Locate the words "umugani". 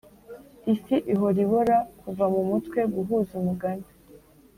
3.41-3.87